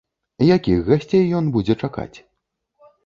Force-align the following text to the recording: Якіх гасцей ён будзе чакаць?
Якіх 0.55 0.79
гасцей 0.87 1.23
ён 1.41 1.53
будзе 1.59 1.73
чакаць? 1.85 2.13